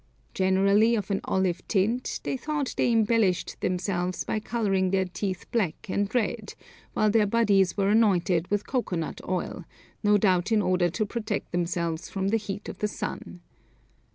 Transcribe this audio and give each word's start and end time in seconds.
Generally 0.33 0.95
of 0.95 1.11
an 1.11 1.21
olive 1.25 1.67
tint, 1.67 2.21
they 2.23 2.35
thought 2.35 2.73
they 2.75 2.91
embellished 2.91 3.61
themselves 3.61 4.23
by 4.23 4.39
colouring 4.39 4.89
their 4.89 5.05
teeth 5.05 5.45
black 5.51 5.87
and 5.91 6.09
red, 6.15 6.55
while 6.93 7.11
their 7.11 7.27
bodies 7.27 7.77
were 7.77 7.89
anointed 7.89 8.47
with 8.49 8.65
cocoa 8.65 8.95
nut 8.95 9.21
oil, 9.29 9.63
no 10.03 10.17
doubt 10.17 10.51
in 10.51 10.59
order 10.63 10.89
to 10.89 11.05
protect 11.05 11.51
themselves 11.51 12.09
from 12.09 12.29
the 12.29 12.37
heat 12.37 12.67
of 12.67 12.79
the 12.79 12.87
sun. 12.87 13.41